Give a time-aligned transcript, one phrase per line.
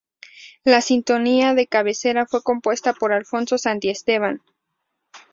[0.63, 4.41] La sintonía de cabecera fue compuesta por Alfonso Santisteban.